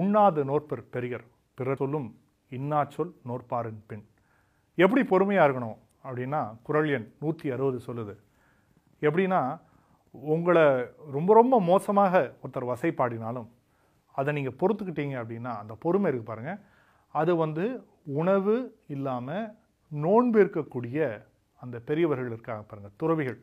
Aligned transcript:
உண்ணாது 0.00 0.40
நோற்பர் 0.48 0.82
பெரியர் 0.94 1.24
பிறர் 1.58 1.78
சொல்லும் 1.80 2.06
இன்னா 2.56 2.78
சொல் 2.94 3.10
நோற்பாரின் 3.28 3.80
பின். 3.88 4.04
எப்படி 4.78 5.02
பொறுமையாக 5.10 5.46
இருக்கணும் 5.46 5.78
அப்படின்னா 6.04 6.38
குரல் 6.66 6.88
எண் 6.96 7.04
நூற்றி 7.22 7.46
அறுபது 7.54 7.78
சொல்லுது. 7.86 8.14
எப்படின்னா 9.02 9.40
உங்களை 10.14 10.64
ரொம்ப 11.16 11.34
ரொம்ப 11.40 11.56
மோசமாக 11.68 12.22
ஒருத்தர் 12.42 12.66
வசைப்பாடினாலும் 12.70 13.48
அதை 14.18 14.34
நீங்கள் 14.36 14.56
பொறுத்துக்கிட்டீங்க 14.60 15.16
அப்படின்னா 15.22 15.52
அந்த 15.62 15.74
பொறுமை 15.84 16.08
இருக்கு 16.10 16.28
பாருங்கள் 16.30 16.62
அது 17.14 17.34
வந்து 17.42 17.66
உணவு 18.20 18.54
இல்லாமல் 18.96 19.50
நோன்பு 19.92 20.40
இருக்கக்கூடிய 20.44 21.10
அந்த 21.62 21.76
பெரியவர்கள் 21.90 22.32
இருக்காங்க 22.32 22.64
பாருங்கள் 22.70 22.96
துறவிகள். 23.02 23.38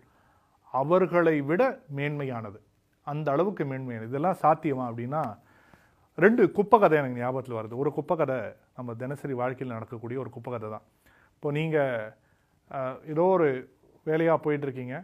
அவர்களை 0.74 1.36
விட 1.52 1.62
மேன்மையானது. 1.98 2.60
அந்த 3.08 3.28
அளவுக்கு 3.36 3.64
மேன்மையானது. 3.66 4.12
இதெல்லாம் 4.14 4.42
சாத்தியமா 4.44 4.88
அப்படின்னா 4.90 5.24
ரெண்டு 6.24 6.44
குப்பை 6.58 6.78
கதை 6.82 6.96
எனக்கு 7.02 7.20
ஞாபகத்தில் 7.22 7.58
வருது. 7.60 7.76
ஒரு 7.82 7.90
குப்பை 7.98 8.16
கதை 8.22 8.38
நம்ம 8.78 8.94
தினசரி 9.02 9.34
வாழ்க்கையில் 9.42 9.76
நடக்கக்கூடிய 9.78 10.18
ஒரு 10.24 10.32
குப்பை 10.36 10.52
கதை 10.54 10.70
தான். 10.76 10.86
இப்போ 11.36 11.50
நீங்கள் 11.58 12.06
ஏதோ 13.14 13.26
ஒரு 13.36 13.48
வேலையாக 14.08 14.38
போயிட்டுருக்கீங்க. 14.46 14.96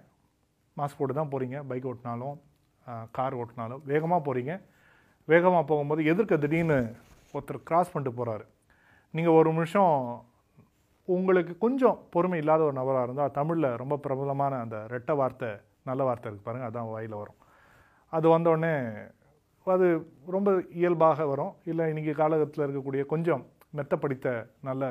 மாஸ்க் 0.77 0.99
போட்டு 0.99 1.15
தான் 1.19 1.31
போகிறீங்க 1.33 1.57
பைக் 1.69 1.87
ஓட்டினாலும் 1.91 2.37
கார் 3.17 3.37
ஓட்டினாலும் 3.41 3.83
வேகமாக 3.91 4.21
போகிறீங்க 4.27 4.53
வேகமாக 5.27 5.63
போகும்போது 5.69 6.01
எதிர்க்க 6.11 6.43
திடீர்னு 6.43 6.79
ஒருத்தர் 7.35 7.65
கிராஸ் 7.69 7.91
பண்ணிட்டு 7.93 8.17
போகிறாரு 8.19 8.45
நீங்கள் 9.13 9.37
ஒரு 9.39 9.49
நிமிஷம் 9.53 9.93
உங்களுக்கு 11.07 11.53
கொஞ்சம் 11.63 11.97
பொறுமை 12.13 12.37
இல்லாத 12.41 12.61
ஒரு 12.67 12.75
நபராக 12.79 13.07
இருந்தால் 13.07 13.33
தமிழில் 13.37 13.69
ரொம்ப 13.81 13.95
பிரபலமான 14.05 14.59
அந்த 14.65 14.77
ரெட்டை 14.93 15.13
வார்த்தை 15.21 15.49
நல்ல 15.89 16.01
வார்த்தை 16.07 16.27
இருக்குது 16.27 16.47
பாருங்கள் 16.47 16.69
அதான் 16.69 16.91
வாயில் 16.93 17.19
வரும். 17.21 17.39
அது 18.13 18.25
வந்தோடனே 18.35 18.73
அது 19.73 19.87
ரொம்ப 20.35 20.49
இயல்பாக 20.79 21.25
வரும். 21.31 21.53
இல்லை 21.71 21.85
இன்றைக்கி 21.91 22.13
காலகட்டத்தில் 22.21 22.65
இருக்கக்கூடிய 22.65 23.03
கொஞ்சம் 23.13 23.43
மெத்தப்படித்த 23.77 24.27
நல்ல 24.67 24.83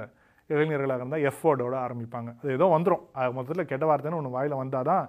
இளைஞர்களாக 0.51 1.01
இருந்தால் 1.01 1.27
எஃபோர்டோடு 1.31 1.77
ஆரம்பிப்பாங்க. 1.85 2.31
அது 2.41 2.51
ஏதோ 2.59 2.67
வந்துடும் 2.77 3.05
அது 3.19 3.37
மொத்தத்தில் 3.37 3.71
கெட்ட 3.71 3.85
வார்த்தைன்னு 3.91 4.19
ஒன்று 4.21 4.37
வாயில் 4.37 4.61
வந்தால் 4.63 4.89
தான் 4.91 5.05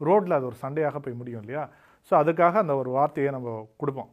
ரோட்டில் 0.00 0.36
அது 0.38 0.48
ஒரு 0.50 0.56
சண்டையாக 0.64 0.98
போய் 1.04 1.18
முடியும் 1.20 1.42
இல்லையா? 1.44 1.64
ஸோ 2.10 2.12
அதுக்காக 2.22 2.56
அந்த 2.64 2.74
ஒரு 2.82 2.90
வார்த்தையை 2.98 3.30
நம்ம 3.36 3.48
கொடுப்போம். 3.80 4.10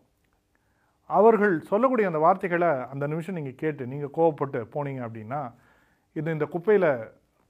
அவர்கள் 1.10 1.54
சொல்லக்கூடிய 1.72 2.06
அந்த 2.12 2.20
வார்த்தைகளை 2.26 2.72
அந்த 2.94 3.06
நிமிஷம் 3.12 3.38
நீங்கள் 3.40 3.60
கேட்டு 3.64 3.84
நீங்கள் 3.94 4.14
கோவப்பட்டு 4.18 4.62
போனீங்க 4.74 5.02
அப்படின்னா 5.08 5.42
இது 6.16 6.36
இந்த 6.38 6.48
குப்பையில் 6.56 6.90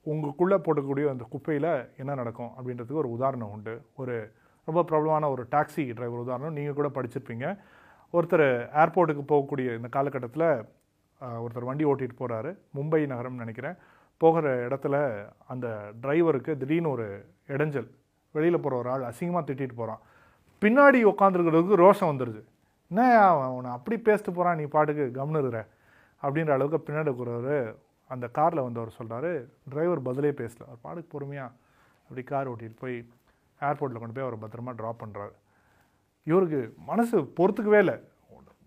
உங்களுக்குள்ளே 0.05 0.57
போடக்கூடிய 0.65 1.05
அந்த 1.13 1.25
குப்பையில் 1.33 1.71
என்ன 2.01 2.11
நடக்கும் 2.21 2.51
அப்படின்றதுக்கு 2.57 3.01
ஒரு 3.03 3.09
உதாரணம் 3.15 3.53
உண்டு. 3.55 3.73
ஒரு 4.01 4.15
ரொம்ப 4.67 4.81
பிரபலமான 4.89 5.29
ஒரு 5.33 5.43
டாக்ஸி 5.53 5.83
டிரைவர் 5.97 6.23
உதாரணம். 6.25 6.55
நீங்கள் 6.57 6.79
கூட 6.79 6.89
படிச்சிருப்பீங்க. 6.97 7.45
ஒருத்தர் 8.13 8.47
ஏர்போர்ட்டுக்கு 8.81 9.23
போகக்கூடிய 9.31 9.75
இந்த 9.79 9.89
காலகட்டத்தில் 9.97 10.47
ஒருத்தர் 11.43 11.69
வண்டி 11.69 11.85
ஓட்டிகிட்டு 11.91 12.17
போகிறாரு 12.21 12.51
மும்பை 12.77 13.01
நகரம்னு 13.13 13.43
நினைக்கிறேன். 13.43 13.77
போகிற 14.21 14.45
இடத்துல 14.67 14.95
அந்த 15.53 15.67
டிரைவருக்கு 16.03 16.51
திடீர்னு 16.61 16.93
ஒரு 16.95 17.07
இடைஞ்சல். 17.55 17.89
வெளியில் 18.35 18.63
போகிற 18.63 18.77
ஒரு 18.81 18.89
ஆள் 18.93 19.09
அசிங்கமாக 19.09 19.45
திட்டிட்டு 19.49 19.75
போகிறான் 19.79 20.01
பின்னாடி 20.61 20.99
உட்காந்துருக்கிறதுக்கு 21.11 21.81
ரோஷம் 21.83 22.11
வந்துடுது 22.11 22.41
என்ன 22.91 23.01
அவனை 23.29 23.69
அப்படி 23.77 23.95
பேசிட்டு 24.07 24.31
போகிறான் 24.37 24.57
நீ 24.59 24.65
பாட்டுக்கு 24.75 25.05
கவனிருற 25.19 25.59
அப்படின்ற 26.23 26.51
அளவுக்கு 26.55 26.79
பின்னாடி 26.87 27.09
இருக்கிறவர் 27.09 27.57
அந்த 28.09 28.25
காரில் 28.37 28.65
வந்தவர் 28.65 28.97
சொல்கிறாரு 28.99 29.31
டிரைவர் 29.71 30.01
பதிலே 30.07 30.31
பேசல. 30.41 30.61
அவர் 30.69 30.83
பாட்டுக்கு 30.85 31.13
பொறுமையாக 31.15 31.55
அப்படி 32.09 32.23
கார் 32.31 32.49
ஓட்டிகிட்டு 32.51 32.81
போய் 32.83 32.97
ஏர்போர்ட்டில் 33.61 34.01
கொண்டு 34.01 34.15
போய் 34.15 34.27
அவர் 34.27 34.43
பத்திரமா 34.43 34.73
ட்ராப் 34.79 35.01
பண்ணுறாரு 35.03 35.33
இவருக்கு 36.27 36.59
மனசு 36.89 37.17
பொறுத்துக்கவே 37.37 37.79
இல்லை. 37.83 37.97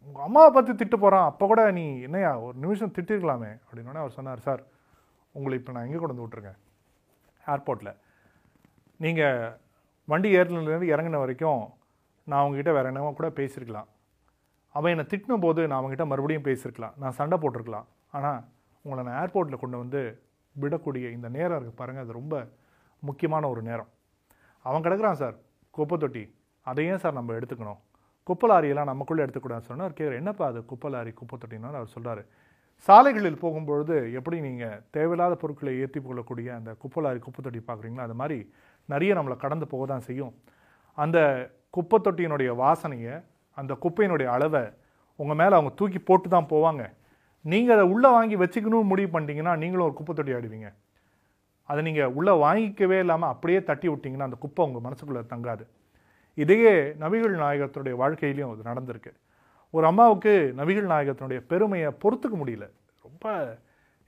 உங்கள் 0.07 0.25
அம்மாவை 0.27 0.51
பற்றி 0.53 0.73
திட்டு 0.81 0.97
போகிறான் 1.01 1.27
அப்போ 1.31 1.45
கூட 1.51 1.63
நீ 1.79 1.85
என்னையா 2.07 2.31
ஒரு 2.45 2.57
நிமிஷம் 2.65 2.95
திட்டிருக்கலாமே 2.97 3.51
அப்படின்னோடனே 3.65 4.03
அவர் 4.03 4.17
சொன்னார் 4.19 4.47
சார் 4.47 4.63
உங்களை 5.35 5.57
இப்போ 5.59 5.73
நான் 5.75 5.87
எங்கே 5.87 5.99
கொண்டு 5.99 6.15
வந்து 6.15 6.27
விட்ருக்கேன் 6.27 6.59
ஏர்போர்ட்டில் 7.45 7.93
நீங்கள் 9.01 9.53
வண்டி 10.13 10.31
ஏறினதுலேருந்து 10.39 10.93
இறங்கின 10.93 11.21
வரைக்கும் 11.23 11.63
நான் 12.29 12.41
அவங்ககிட்ட 12.43 12.73
வேறு 12.77 12.91
என்னவோ 12.93 13.11
கூட 13.19 13.29
பேசியிருக்கலாம் 13.39 13.91
அவன் 14.75 14.93
என்னை 14.95 15.05
திட்டின 15.13 15.39
போது 15.45 15.61
நான் 15.69 15.79
அவங்ககிட்ட 15.79 16.07
மறுபடியும் 16.11 16.49
பேசியிருக்கலாம் 16.49 16.97
நான் 17.03 17.17
சண்டை 17.21 17.37
போட்டிருக்கலாம். 17.43 17.87
ஆனால் 18.17 18.41
உங்களை 18.85 19.01
நான் 19.07 19.19
ஏர்போர்ட்டில் 19.23 19.63
கொண்டு 19.63 19.79
வந்து 19.83 20.01
விடக்கூடிய 20.57 21.07
இந்த 21.17 21.29
நேரம் 21.37 21.57
இருக்குது 21.57 21.81
பாருங்கள் 21.81 22.05
அது 22.05 22.19
ரொம்ப 22.21 22.35
முக்கியமான 23.03 23.49
ஒரு 23.53 23.63
நேரம். 23.71 23.91
அவன் 24.67 24.85
கிடக்குறான் 24.87 25.21
சார் 25.23 25.37
குப்பை 25.77 25.97
தொட்டி. 26.03 26.25
அதை 26.67 26.85
ஏன் 26.91 27.03
சார் 27.03 27.19
நம்ம 27.19 27.35
எடுத்துக்கணும். 27.39 27.81
குப்பை 28.29 28.47
லாரியெல்லாம் 28.51 28.91
நமக்குள்ளே 28.93 29.23
எடுத்துக்கூடாது 29.25 29.67
சொன்னால் 29.69 29.87
அவர் 29.87 29.99
கேட்குற 29.99 30.17
என்னப்பா 30.23 30.45
அது 30.51 30.61
குப்பை 30.71 30.89
லாரி 30.95 31.13
குப்பை 31.21 31.37
தொட்டின்னு? 31.43 31.79
அவர் 31.81 31.95
சொல்கிறாரு 31.95 32.23
சாலைகளில் 32.89 33.41
போகும்பொழுது 33.45 33.97
எப்படி 34.19 34.37
நீங்கள் 34.47 34.77
தேவையில்லாத 34.97 35.35
பொருட்களை 35.41 35.73
ஏற்றி 35.85 36.01
கொள்ளக்கூடிய 36.03 36.49
அந்த 36.59 36.71
குப்பை 36.83 37.01
லாரி 37.05 37.21
குப்பை 37.25 37.41
தொட்டி 37.47 37.61
பார்க்குறீங்களோ 37.69 38.05
அது 38.09 38.15
மாதிரி 38.21 38.39
நிறைய 38.93 39.15
நம்மளை 39.19 39.37
கடந்து 39.45 39.67
போக 39.73 39.87
தான் 39.93 40.07
செய்யும். 40.09 40.33
அந்த 40.99 41.19
குப்பை 41.77 41.99
தொட்டியினுடைய 42.07 42.51
வாசனையை 42.63 43.17
அந்த 43.59 43.73
குப்பையினுடைய 43.85 44.29
அளவை 44.37 44.65
உங்கள் 45.21 45.39
மேலே 45.41 45.55
அவங்க 45.57 45.73
தூக்கி 45.81 46.01
போட்டு 46.09 46.29
தான் 46.35 46.51
போவாங்க. 46.53 46.83
நீங்கள் 47.45 47.75
அதை 47.77 47.85
உள்ளே 47.95 48.09
வாங்கி 48.17 48.37
வச்சுக்கணும்னு 48.43 48.91
முடிவு 48.93 49.11
பண்ணிட்டீங்கன்னா 49.15 49.55
நீங்களும் 49.63 49.87
ஒரு 49.89 49.95
குப்பை 49.99 50.15
தொட்டி 50.15 50.33
ஆடுவீங்க. 50.39 50.71
அதை 51.71 51.81
நீங்கள் 51.89 52.13
உள்ளே 52.19 52.33
வாங்கிக்கவே 52.45 52.99
இல்லாமல் 53.05 53.33
அப்படியே 53.35 53.61
தட்டி 53.71 53.89
விட்டிங்கன்னா 53.89 54.29
அந்த 54.29 54.39
குப்பை 54.45 54.65
உங்கள் 54.69 54.85
மனசுக்குள்ளே 54.87 55.23
தங்காது. 55.33 55.65
இதையே 56.39 56.75
நபிகள் 57.03 57.35
நாயகத்தினுடைய 57.45 57.95
வாழ்க்கையிலையும் 58.03 58.53
அது 58.53 58.69
நடந்திருக்கு. 58.71 59.13
ஒரு 59.75 59.85
அம்மாவுக்கு 59.91 60.33
நபிகள் 60.61 60.93
நாயகத்தினுடைய 60.93 61.41
பெருமையை 61.53 61.91
பொறுத்துக்க 62.03 62.37
முடியல. 62.43 62.67
ரொம்ப 63.07 63.35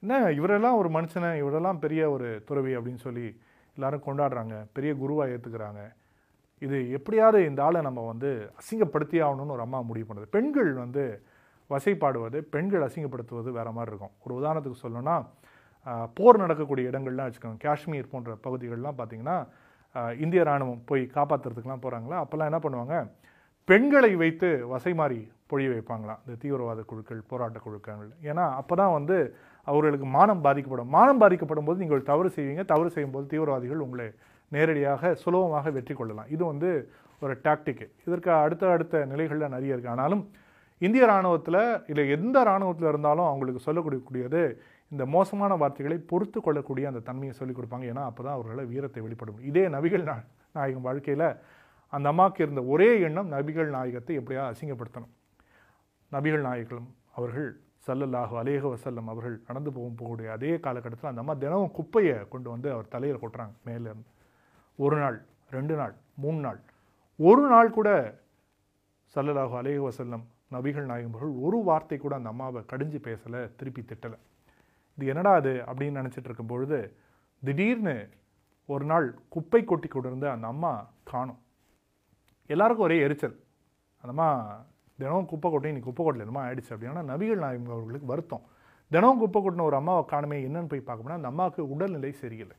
என்ன 0.02 0.20
இவரெல்லாம் 0.38 0.78
ஒரு 0.80 0.88
மனுஷனை 0.96 1.30
இவரெல்லாம் 1.42 1.82
பெரிய 1.84 2.02
ஒரு 2.14 2.28
துறவி 2.48 2.72
அப்படின்னு 2.76 3.02
சொல்லி 3.06 3.26
எல்லாரும் 3.76 4.06
கொண்டாடுறாங்க. 4.06 4.54
பெரிய 4.76 4.92
குருவாக 5.02 5.34
ஏற்றுக்கிறாங்க 5.34 5.82
இது 6.66 6.78
எப்படியாவது 6.96 7.38
இந்த 7.50 7.60
ஆளை 7.66 7.80
நம்ம 7.86 8.00
வந்து 8.08 8.30
அசிங்கப்படுத்தி 8.60 9.18
ஆகணும்னு 9.26 9.54
ஒரு 9.56 9.64
அம்மா 9.66 9.78
முடிவு 9.90 10.06
பண்ணுது. 10.08 10.28
பெண்கள் 10.36 10.70
வந்து 10.82 11.04
வசைப்பாடுவது 11.70 12.38
பெண்கள் 12.54 12.86
அசிங்கப்படுத்துவது 12.86 13.50
வேறு 13.58 13.72
மாதிரி 13.78 13.90
இருக்கும். 13.92 14.14
ஒரு 14.24 14.34
உதாரணத்துக்கு 14.40 14.82
சொல்லணும்னா 14.84 15.16
போர் 16.16 16.43
நடக்கக்கூடிய 16.43 16.91
இடங்கள்லாம் 16.91 17.28
வச்சுக்கோங்க. 17.28 17.60
காஷ்மீர் 17.66 18.12
போன்ற 18.12 18.32
பகுதிகள்லாம் 18.47 18.98
பார்த்தீங்கன்னா 19.00 19.37
இந்திய 20.25 20.43
ராணுவம் 20.48 20.82
போய் 20.91 21.03
காப்பாற்றுறதுக்குலாம் 21.16 21.82
போகிறாங்களா 21.84 22.19
அப்போல்லாம் 22.22 22.50
என்ன 22.50 22.60
பண்ணுவாங்க? 22.65 22.97
பெண்களை 23.69 24.12
வைத்து 24.22 24.48
வசை 24.72 24.93
மாறி 25.00 25.19
பொழிய 25.50 25.69
வைப்பாங்களாம். 25.72 26.20
இந்த 26.25 26.34
தீவிரவாத 26.43 26.81
குழுக்கள் 26.91 27.20
போராட்ட 27.31 27.59
குழுக்கள். 27.66 28.09
ஏன்னா 28.31 28.44
அப்போ 28.60 28.75
தான் 28.81 28.94
வந்து 28.98 29.16
அவர்களுக்கு 29.66 30.06
மானம் 30.16 30.43
பாதிக்கப்படும். 30.47 30.91
மானம் 30.97 31.20
பாதிக்கப்படும் 31.22 31.69
போது 31.69 31.82
நீங்கள் 31.84 32.09
தவறு 32.10 32.31
செய்வீங்க. 32.37 32.62
தவறு 32.72 32.91
செய்யும்போது 32.94 33.26
தீவிரவாதிகள் 33.32 33.84
உங்களை 33.87 34.09
நேரடியாக 34.53 35.12
சுலபமாக 35.22 35.70
வெற்றி 35.76 35.94
கொள்ளலாம். 35.99 36.31
இது 36.37 36.43
வந்து 36.53 36.70
ஒரு 37.25 37.34
டாக்டிக்கு 37.47 37.87
இதற்கு 38.06 38.31
அடுத்த 38.44 38.72
அடுத்த 38.76 39.04
நிலைகளில் 39.12 39.53
நிறைய 39.54 39.75
இருக்குது 39.75 39.94
ஆனாலும் 39.94 40.25
இந்திய 40.84 41.03
இராணுவத்தில் 41.09 41.62
இல்லை 41.91 42.04
எந்த 42.16 42.37
இராணுவத்தில் 42.48 42.91
இருந்தாலும் 42.93 43.28
அவங்களுக்கு 43.31 43.66
சொல்லக்கூடியது 43.66 44.43
இந்த 44.93 45.04
மோசமான 45.15 45.53
வார்த்தைகளை 45.62 45.98
பொறுத்து 46.10 46.38
கொள்ளக்கூடிய 46.41 46.84
அந்த 46.91 47.03
தன்மையை 47.09 47.34
சொல்லிக் 47.41 47.59
கொடுப்பாங்க. 47.59 47.84
ஏன்னா 47.93 48.03
அப்போ 48.10 48.22
தான் 48.26 48.37
அவர்களை 48.38 48.65
வீரத்தை 48.72 49.03
வெளிப்படும் 49.04 49.43
இதே 49.50 49.65
நபிகள் 49.75 50.04
நாயகம் 50.59 50.87
வாழ்க்கையில் 50.87 51.28
அந்த 51.93 52.06
அம்மாவுக்கு 52.12 52.43
இருந்த 52.44 52.62
ஒரே 52.72 52.88
எண்ணம் 53.06 53.31
நபிகள் 53.34 53.70
நாயகத்தை 53.76 54.15
எப்படியா 54.20 54.43
அசிங்கப்படுத்தணும். 54.53 55.12
நபிகள் 56.12 56.44
நாயகம் 56.48 56.88
அவர்கள் 57.19 57.49
சல்லல்லாஹு 57.87 58.34
அலேஹ 58.41 58.62
வசல்லம் 58.72 59.09
அவர்கள் 59.12 59.37
நடந்து 59.49 59.70
போகும் 59.76 59.97
போகக்கூடிய 60.00 60.28
அதே 60.37 60.53
காலகட்டத்தில் 60.66 61.10
அந்த 61.10 61.22
அம்மா 61.22 61.34
தினமும் 61.44 61.72
குப்பையை 61.78 62.16
கொண்டு 62.32 62.49
வந்து 62.54 62.69
அவர் 62.75 62.93
தலையில் 62.94 63.22
கொட்டுறாங்க 63.22 63.54
மேலேருந்து 63.69 64.10
ஒரு 64.78 64.97
நாள் 65.03 65.19
ரெண்டு 65.56 65.75
நாள் 65.81 65.94
மூணு 66.22 66.38
நாள். 66.47 66.60
ஒரு 67.19 67.43
நாள் 67.54 67.75
கூட 67.78 67.88
சல்லல்லாஹு 69.14 69.54
அலேஹ 69.60 69.81
வசல்லம் 69.88 70.25
நபிகள் 70.54 70.90
நாயகம் 70.90 71.42
ஒரு 71.46 71.58
வார்த்தை 71.68 71.98
கூட 71.98 72.14
அந்த 72.14 72.28
அம்மாவை 72.28 72.62
கடிஞ்சு 72.72 72.99
பேசலை 73.06 73.40
திருப்பி 73.56 73.82
திட்டலை. 73.82 74.19
இது 74.96 75.06
என்னடா 75.12 75.32
அது 75.40 75.52
அப்படின்னு 75.66 75.99
நினச்சிட்டு 76.00 76.28
இருக்கும் 76.31 76.52
பொழுது 76.52 76.78
திடீர்னு 77.43 78.08
ஒரு 78.66 78.84
நாள் 78.84 79.06
குப்பை 79.28 79.64
கொட்டி 79.64 79.88
கொண்டிருந்த 79.88 80.26
அந்த 80.31 80.46
அம்மா 80.46 80.72
காணும். 81.10 81.40
எல்லாருக்கும் 82.46 82.84
ஒரே 82.84 82.99
எரிச்சல். 83.00 83.37
அந்தம்மா 84.04 84.28
தினமும் 84.99 85.26
குப்பை 85.26 85.50
கொட்டி 85.50 85.72
நீ 85.72 85.78
குப்பை 85.78 86.02
கொட்டல 86.04 86.25
என்னமா 86.26 86.44
ஆயிடுச்சு? 86.46 86.72
அப்படின்னா 86.75 87.02
நபிகள் 87.12 87.43
நாயகம் 87.44 87.75
அவர்களுக்கு 87.76 88.06
வருத்தம். 88.06 88.44
தினமும் 88.90 89.19
குப்பை 89.19 89.38
கொட்டின 89.43 89.62
ஒரு 89.62 89.76
அம்மாவை 89.76 90.02
காணுமே 90.12 90.38
என்னன்னு 90.49 90.70
போய் 90.72 90.88
பார்க்கணும்னா 90.88 91.19
அந்த 91.20 91.28
அம்மாவுக்கு 91.28 91.62
உடல்நிலை 91.69 92.12
சரியில்லை. 92.12 92.56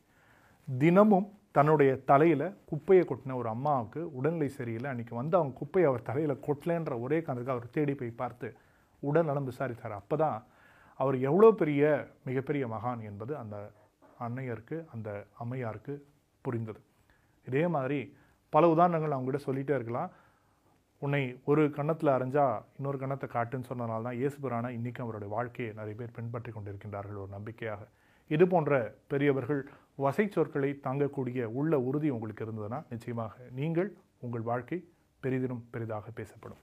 தினமும் 0.68 1.28
தன்னுடைய 1.56 1.92
தலையில் 2.10 2.46
குப்பையை 2.70 3.04
கொட்டின 3.10 3.36
ஒரு 3.42 3.50
அம்மாவுக்கு 3.56 4.02
உடல்நிலை 4.20 4.50
சரியில்லை. 4.60 4.88
அன்றைக்கி 4.92 5.14
வந்து 5.20 5.36
அவங்க 5.40 5.54
குப்பையை 5.60 5.88
அவர் 5.90 6.08
தலையில் 6.10 6.42
கொட்டலன்ற 6.48 6.94
ஒரே 7.06 7.18
காரணத்துக்கு 7.26 7.56
அவர் 7.56 7.74
தேடி 7.76 7.94
போய் 8.00 8.20
பார்த்து 8.22 8.48
உடல் 9.04 9.30
நலம் 9.30 9.50
விசாரித்தார். 9.52 9.96
அப்போ 10.02 10.16
தான் 10.24 10.38
அவர் 11.00 11.18
எவ்வளோ 11.30 11.50
பெரிய 11.62 11.84
மிகப்பெரிய 12.30 12.64
மகான் 12.74 13.02
என்பது 13.10 13.34
அந்த 13.44 13.56
அன்னையருக்கு 14.26 14.78
அந்த 14.96 15.10
அம்மையாருக்கு 15.44 15.94
புரிந்தது. 16.46 16.82
இதே 17.48 17.64
மாதிரி 17.76 18.00
பல 18.54 18.68
உதாரணங்கள் 18.74 19.16
அவங்ககிட்ட 19.16 19.42
சொல்லிகிட்டே 19.48 19.76
இருக்கலாம். 19.78 20.12
உன்னை 21.02 21.24
ஒரு 21.52 21.64
கன்னத்தில் 21.78 22.16
அரைஞ்சா 22.16 22.46
இன்னொரு 22.78 22.98
கன்னத்தை 23.02 23.28
காட்டுன்னு 23.36 23.70
சொன்னனால 23.70 24.06
தான் 24.08 24.20
இயேசுபிரானா 24.20 24.70
இன்றைக்கும் 24.78 25.06
அவருடைய 25.06 25.30
வாழ்க்கையை 25.38 25.72
நிறைய 25.80 25.96
பேர் 26.02 26.16
பின்பற்றி 26.18 26.52
கொண்டிருக்கின்றார்கள் 26.56 27.22
ஒரு 27.24 27.32
நம்பிக்கையாக. 27.38 27.82
இது 28.36 28.46
போன்ற 28.48 28.74
பெரியவர்கள் 29.12 29.62
வசை 30.04 30.26
சொற்களை 30.36 30.70
தாங்கக்கூடிய 30.86 31.44
உள்ள 31.60 31.74
உறுதி 31.88 32.10
உங்களுக்கு 32.16 32.46
இருந்ததுன்னா 32.46 32.80
நிச்சயமாக 32.90 33.34
நீங்கள் 33.60 33.90
உங்கள் 34.26 34.46
வாழ்க்கை 34.50 34.78
பெரிதினும் 35.24 35.66
பெரிதாக 35.74 36.06
பேசப்படும். 36.20 36.62